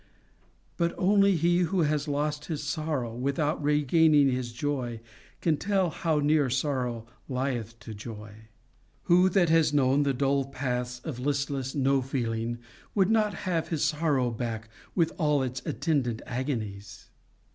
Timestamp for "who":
1.59-1.81, 9.03-9.29